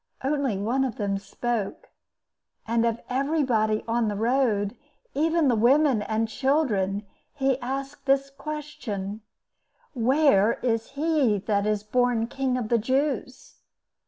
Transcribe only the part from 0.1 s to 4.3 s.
Only one of them spoke, and of everybody on the